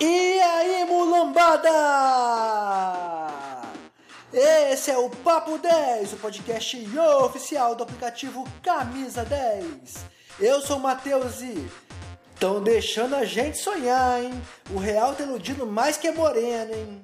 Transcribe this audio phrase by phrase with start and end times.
[0.00, 1.68] E aí, mulambada!
[4.32, 6.88] Esse é o Papo 10, o podcast
[7.24, 10.04] oficial do aplicativo Camisa 10.
[10.38, 11.66] Eu sou o Matheus e
[12.34, 14.30] estão deixando a gente sonhar, hein?
[14.70, 17.02] O Real tá iludindo mais que a Morena, hein?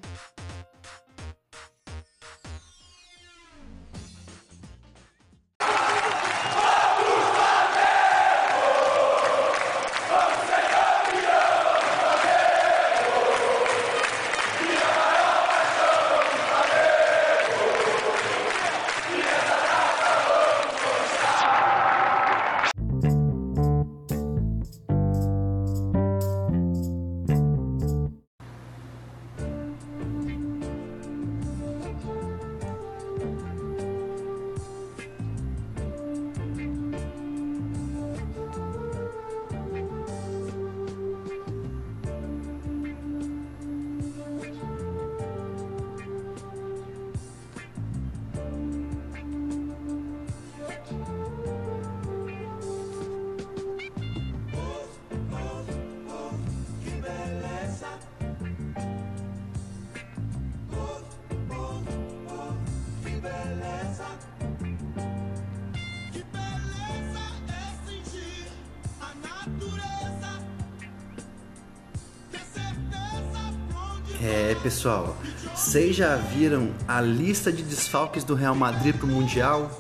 [74.27, 75.15] É, pessoal,
[75.55, 79.71] vocês já viram a lista de desfalques do Real Madrid pro Mundial?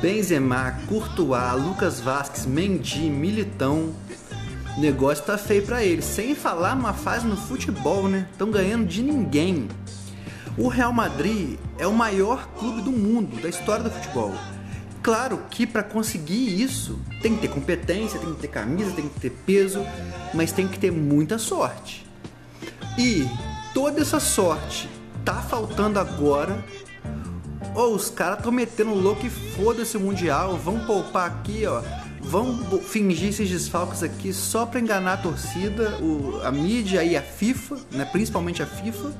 [0.00, 3.92] Benzema, Courtois, Lucas Vasquez, Mendy, Militão.
[4.76, 6.04] O negócio tá feio para eles.
[6.04, 8.28] Sem falar numa fase no futebol, né?
[8.30, 9.66] Estão ganhando de ninguém.
[10.56, 14.32] O Real Madrid é o maior clube do mundo, da história do futebol.
[15.02, 19.18] Claro que para conseguir isso tem que ter competência, tem que ter camisa, tem que
[19.18, 19.84] ter peso,
[20.32, 22.07] mas tem que ter muita sorte.
[22.98, 23.30] E
[23.72, 24.90] toda essa sorte
[25.24, 26.64] tá faltando agora.
[27.72, 31.80] Ou os caras estão metendo louco e foda-se o Mundial, vão poupar aqui, ó.
[32.20, 37.22] Vão fingir esses desfalques aqui só para enganar a torcida, o, a mídia e a
[37.22, 38.04] FIFA, né?
[38.04, 39.12] principalmente a FIFA.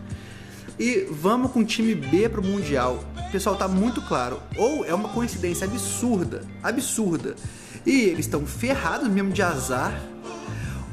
[0.77, 3.03] E vamos com o time B pro Mundial.
[3.31, 4.41] Pessoal, tá muito claro.
[4.56, 7.37] Ou é uma coincidência absurda, absurda.
[7.87, 10.00] E eles estão ferrados mesmo de azar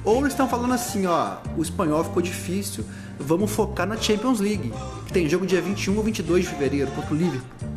[0.05, 2.85] ou eles estão falando assim, ó, o espanhol ficou difícil,
[3.19, 4.71] vamos focar na Champions League,
[5.07, 7.69] que tem jogo dia 21 ou 22 de fevereiro contra o Liverpool.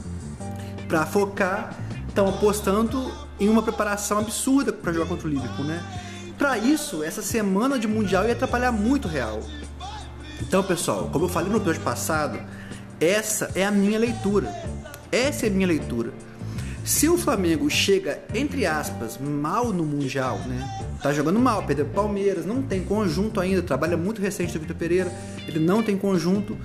[0.86, 1.74] Para focar,
[2.06, 5.82] estão apostando em uma preparação absurda para jogar contra o Liverpool, né?
[6.36, 9.40] Para isso, essa semana de mundial ia atrapalhar muito o Real.
[10.40, 12.38] Então, pessoal, como eu falei no episódio passado,
[13.00, 14.52] essa é a minha leitura.
[15.10, 16.12] Essa é a minha leitura.
[16.88, 20.66] Se o Flamengo chega, entre aspas, mal no Mundial, né?
[21.02, 24.74] Tá jogando mal, perdeu o Palmeiras, não tem conjunto ainda, trabalha muito recente do Vitor
[24.74, 25.12] Pereira,
[25.46, 26.56] ele não tem conjunto.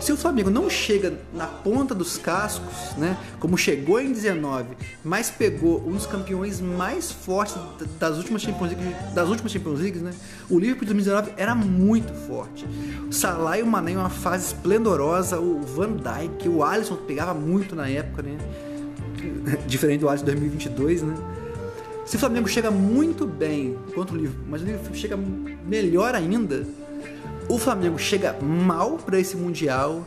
[0.00, 3.18] Se o Flamengo não chega na ponta dos cascos, né?
[3.40, 4.68] Como chegou em 19,
[5.02, 7.56] mas pegou um dos campeões mais fortes
[7.98, 10.12] das últimas Champions League, das últimas Champions Leagues, né?
[10.48, 12.64] O Liverpool de 2019 era muito forte.
[13.08, 17.34] O Salah e o Mané em uma fase esplendorosa, o Van Dijk, o Alisson pegava
[17.34, 18.38] muito na época, né?
[19.66, 21.14] diferente do Alisson 2022, né?
[22.04, 25.16] Se o Flamengo chega muito bem contra o Liverpool, mas o Liverpool chega
[25.66, 26.66] melhor ainda,
[27.48, 30.06] o Flamengo chega mal para esse mundial,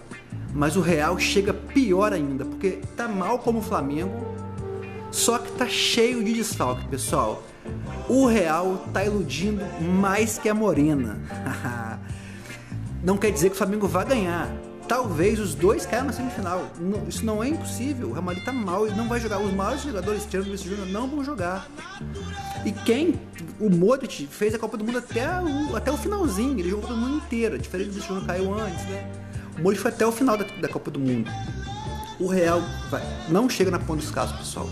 [0.53, 4.35] mas o Real chega pior ainda, porque tá mal como o Flamengo,
[5.11, 7.43] só que tá cheio de desfalque, pessoal.
[8.07, 11.19] O Real tá iludindo mais que a Morena.
[13.03, 14.49] Não quer dizer que o Flamengo vai ganhar,
[14.87, 16.69] talvez os dois caiam na semifinal.
[17.07, 18.09] Isso não é impossível.
[18.09, 19.39] O Real Madrid tá mal e não vai jogar.
[19.39, 21.67] Os maiores jogadores tirando o Júnior não vão jogar.
[22.65, 23.19] E quem?
[23.59, 26.59] O Modric fez a Copa do Mundo até o, até o finalzinho.
[26.59, 27.57] Ele jogou a Copa do Mundo inteira.
[27.57, 29.11] Diferente do Júnior caiu antes, né?
[29.57, 31.29] O Modric foi até o final da, da Copa do Mundo.
[32.19, 34.69] O Real vai, não chega na ponta dos casos, pessoal.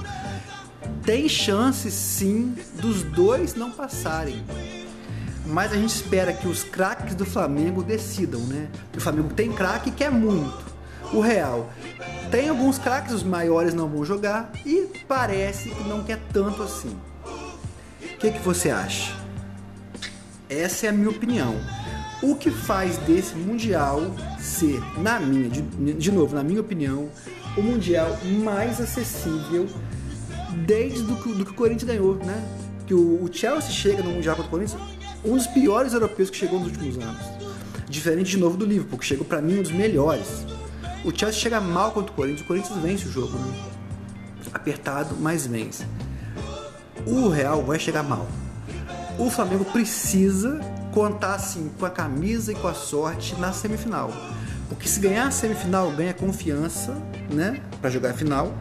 [1.06, 4.44] Tem chance sim dos dois não passarem
[5.45, 8.69] mas a gente espera que os craques do Flamengo decidam, né?
[8.95, 10.73] O Flamengo tem craque que é muito.
[11.12, 11.69] O Real
[12.31, 16.97] tem alguns craques, os maiores não vão jogar e parece que não quer tanto assim.
[18.01, 19.13] O que, que você acha?
[20.50, 21.56] Essa é a minha opinião.
[22.21, 24.00] O que faz desse Mundial
[24.39, 27.09] ser, na minha, de, de novo, na minha opinião,
[27.57, 29.68] o Mundial mais acessível
[30.65, 32.44] desde do, do que o Corinthians ganhou, né?
[32.88, 34.81] Que o, o Chelsea chega no Mundial contra o Corinthians
[35.23, 37.25] um dos piores europeus que chegou nos últimos anos.
[37.89, 40.45] Diferente de novo do Liverpool, que chegou para mim um dos melhores.
[41.03, 43.73] O Chelsea chega mal contra o Corinthians, o Corinthians vence o jogo, né?
[44.53, 45.85] apertado, mas vence.
[47.05, 48.27] O Real vai chegar mal.
[49.17, 50.59] O Flamengo precisa
[50.93, 54.11] contar assim com a camisa e com a sorte na semifinal.
[54.69, 56.95] Porque se ganhar a semifinal, ganha confiança,
[57.29, 58.53] né, para jogar a final.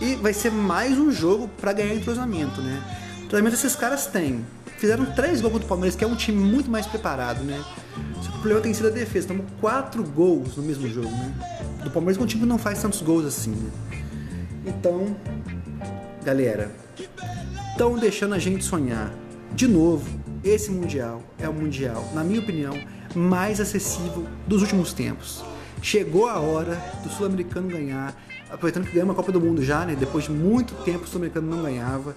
[0.00, 2.82] E vai ser mais um jogo para ganhar entrosamento, né?
[3.34, 4.46] Entrosamento esses caras têm.
[4.78, 7.64] Fizeram três gols contra o Palmeiras, que é um time muito mais preparado, né?
[8.22, 9.26] Só que o problema tem sido a defesa.
[9.26, 11.34] Tomou quatro gols no mesmo jogo, né?
[11.82, 13.70] Do Palmeiras, é um time não faz tantos gols assim, né?
[14.64, 15.16] Então,
[16.24, 16.70] galera,
[17.72, 19.12] estão deixando a gente sonhar.
[19.52, 20.08] De novo,
[20.44, 22.78] esse Mundial é o Mundial, na minha opinião,
[23.16, 25.42] mais acessível dos últimos tempos.
[25.84, 28.16] Chegou a hora do Sul-Americano ganhar,
[28.48, 29.94] aproveitando que ganhou uma Copa do Mundo já, né?
[29.94, 32.16] Depois de muito tempo o Sul-Americano não ganhava.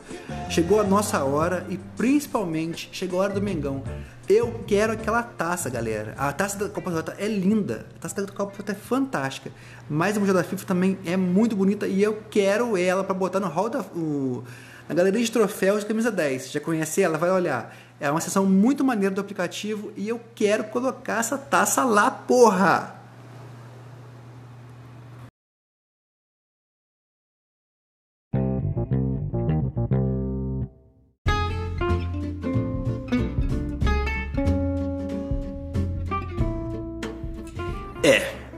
[0.49, 3.83] Chegou a nossa hora e principalmente chegou a hora do Mengão.
[4.29, 6.15] Eu quero aquela taça, galera.
[6.17, 7.85] A taça da Copa do Mundo é linda.
[7.97, 9.51] A taça da Copa do Mundo é fantástica.
[9.89, 13.41] Mas a Mundial da FIFA também é muito bonita e eu quero ela para botar
[13.41, 14.45] no hall da o,
[14.87, 16.53] na galeria de troféus de camisa 10.
[16.53, 17.17] Já conhece ela?
[17.17, 17.75] Vai olhar.
[17.99, 22.96] É uma seção muito maneira do aplicativo e eu quero colocar essa taça lá, porra!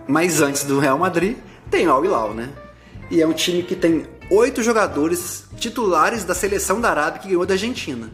[0.09, 1.38] Mas antes do Real Madrid
[1.69, 2.50] tem o Al Hilal, né?
[3.11, 7.45] E é um time que tem oito jogadores titulares da seleção da Arábia que ganhou
[7.45, 8.09] da Argentina.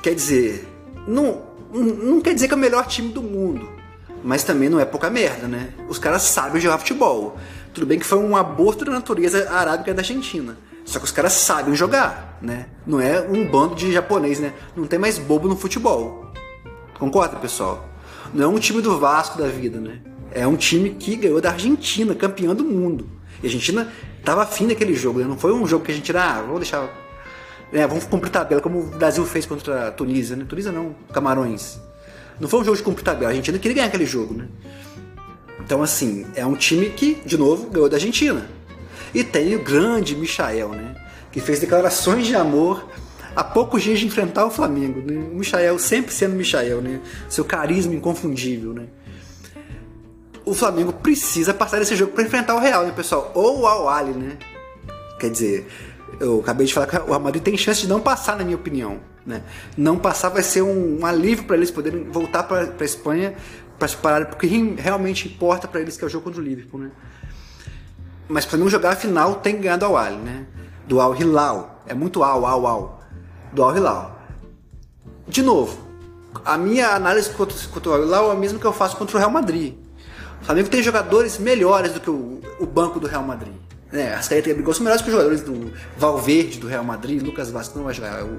[0.00, 0.64] Quer dizer,
[1.08, 1.42] não,
[1.74, 3.68] não quer dizer que é o melhor time do mundo,
[4.22, 5.74] mas também não é pouca merda, né?
[5.88, 7.36] Os caras sabem jogar futebol.
[7.74, 10.56] Tudo bem que foi um aborto da natureza arábica da Argentina.
[10.84, 12.66] Só que os caras sabem jogar, né?
[12.86, 14.54] Não é um bando de japonês, né?
[14.76, 16.30] Não tem mais bobo no futebol.
[16.96, 17.88] Concorda, pessoal?
[18.32, 20.00] Não é um time do Vasco da vida, né?
[20.32, 23.08] É um time que ganhou da Argentina, campeã do mundo.
[23.42, 23.92] E a Argentina
[24.24, 25.26] tava afim daquele jogo, né?
[25.26, 26.88] Não foi um jogo que a gente, ah, vamos deixar.
[27.72, 30.44] É, vamos cumprir tabela, como o Brasil fez contra a Tunísia, né?
[30.48, 31.78] Tunísia não, Camarões.
[32.40, 34.48] Não foi um jogo de cumprir tabela, a Argentina queria ganhar aquele jogo, né?
[35.60, 38.48] Então, assim, é um time que, de novo, ganhou da Argentina.
[39.14, 40.94] E tem o grande Michael, né?
[41.30, 42.88] Que fez declarações de amor
[43.34, 45.00] há poucos dias de enfrentar o Flamengo.
[45.00, 45.18] Né?
[45.30, 47.00] O Michael sempre sendo Michael, né?
[47.28, 48.86] Seu carisma inconfundível, né?
[50.48, 53.30] O Flamengo precisa passar esse jogo para enfrentar o Real, né, pessoal?
[53.34, 54.38] Ou o Al né?
[55.20, 55.68] Quer dizer,
[56.18, 58.98] eu acabei de falar que o Madrid tem chance de não passar, na minha opinião.
[59.26, 59.42] Né?
[59.76, 63.34] Não passar vai ser um, um alívio para eles poderem voltar para a Espanha
[63.78, 64.46] para se parar, porque
[64.78, 66.90] realmente importa para eles que é o jogo contra o Liverpool, né?
[68.26, 70.46] Mas para não jogar a final tem que ganhar do Al né?
[70.86, 71.82] Do Al Hilal.
[71.86, 73.00] É muito Al, Al, Al
[73.52, 74.18] do Al Hilal.
[75.26, 75.78] De novo,
[76.44, 79.16] a minha análise contra, contra o Al Hilal é a mesma que eu faço contra
[79.16, 79.87] o Real Madrid.
[80.42, 83.54] O Flamengo tem jogadores melhores do que o, o banco do Real Madrid.
[83.92, 87.78] É, as Gabigol são melhores que os jogadores do Valverde, do Real Madrid, Lucas Vasco
[87.78, 88.22] não vai jogar.
[88.22, 88.38] O,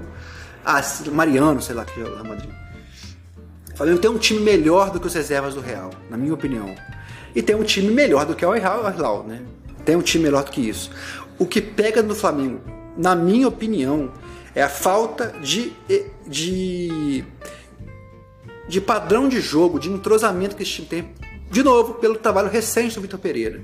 [0.64, 0.80] ah,
[1.12, 2.50] Mariano, sei lá, que é o Real Madrid.
[3.72, 6.74] O Flamengo tem um time melhor do que os reservas do Real, na minha opinião.
[7.34, 9.42] E tem um time melhor do que o Al Hilal, né?
[9.84, 10.90] Tem um time melhor do que isso.
[11.38, 12.60] O que pega no Flamengo,
[12.96, 14.12] na minha opinião,
[14.54, 15.72] é a falta de,
[16.26, 17.24] de,
[18.68, 21.14] de padrão de jogo, de entrosamento que esse time tem.
[21.50, 23.60] De novo, pelo trabalho recente do Vitor Pereira.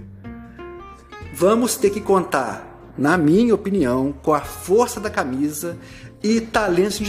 [1.32, 5.78] Vamos ter que contar, na minha opinião, com a força da camisa
[6.20, 7.00] e talentos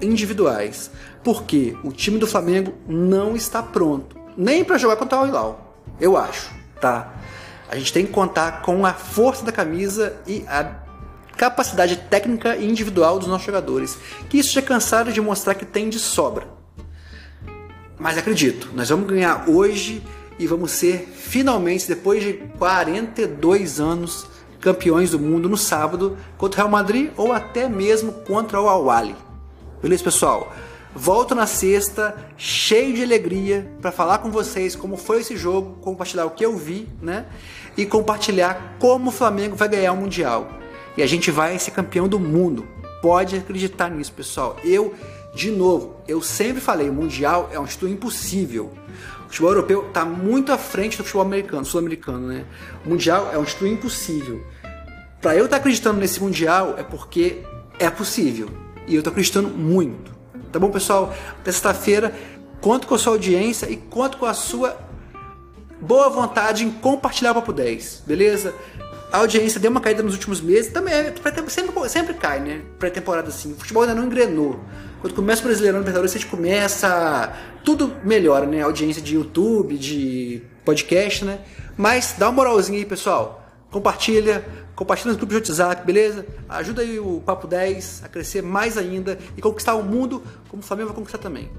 [0.00, 0.90] individuais.
[1.22, 4.16] Porque o time do Flamengo não está pronto.
[4.34, 5.76] Nem para jogar contra o Hilal.
[6.00, 7.12] Eu acho, tá?
[7.68, 10.80] A gente tem que contar com a força da camisa e a
[11.36, 13.98] capacidade técnica e individual dos nossos jogadores,
[14.30, 16.46] que isso já cansaram de mostrar que tem de sobra.
[17.98, 20.02] Mas acredito, nós vamos ganhar hoje
[20.42, 24.26] e vamos ser finalmente, depois de 42 anos,
[24.60, 29.14] campeões do mundo no sábado contra o Real Madrid ou até mesmo contra o Al-Wali.
[29.80, 30.52] Beleza, pessoal?
[30.94, 36.26] Volto na sexta, cheio de alegria, para falar com vocês como foi esse jogo, compartilhar
[36.26, 37.24] o que eu vi, né?
[37.76, 40.48] E compartilhar como o Flamengo vai ganhar o Mundial
[40.96, 42.66] e a gente vai ser campeão do mundo.
[43.00, 44.56] Pode acreditar nisso, pessoal.
[44.62, 44.94] Eu,
[45.34, 48.72] de novo, eu sempre falei, o Mundial é um título impossível.
[49.32, 52.44] Futebol europeu está muito à frente do futebol americano, sul-americano, né?
[52.84, 54.44] O Mundial é um título impossível.
[55.22, 57.42] Para eu estar tá acreditando nesse Mundial é porque
[57.78, 58.50] é possível.
[58.86, 60.14] E eu estou acreditando muito.
[60.52, 61.14] Tá bom, pessoal?
[61.42, 62.14] Sexta-feira,
[62.60, 64.76] conto com a sua audiência e conto com a sua
[65.80, 68.54] boa vontade em compartilhar o Papo 10, beleza?
[69.12, 71.14] A audiência deu uma caída nos últimos meses, também é,
[71.48, 72.62] sempre, sempre cai, né?
[72.78, 73.52] Pré-temporada assim.
[73.52, 74.58] O futebol ainda não engrenou.
[75.02, 77.32] Quando começa o Brasileirão Libertadores, a gente começa.
[77.62, 78.62] Tudo melhora, né?
[78.62, 81.40] A audiência de YouTube, de podcast, né?
[81.76, 83.46] Mas dá uma moralzinha aí, pessoal.
[83.70, 86.24] compartilha, compartilha no grupo de WhatsApp, beleza?
[86.48, 90.64] Ajuda aí o Papo 10 a crescer mais ainda e conquistar o mundo como o
[90.64, 91.50] Flamengo vai conquistar também.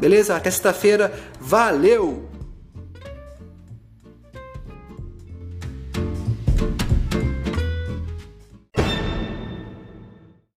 [0.00, 0.34] Beleza?
[0.34, 1.12] Até sexta-feira.
[1.38, 2.31] Valeu!